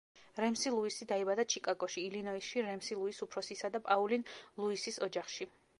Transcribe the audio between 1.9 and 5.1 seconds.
ილინოისში რემსი ლუის უფროსისა და პაულინ ლუისის